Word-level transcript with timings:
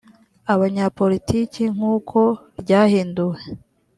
abanyapolitiki 0.53 1.63
nk 1.75 1.83
uko 1.95 2.19
ryahinduwe 2.61 3.39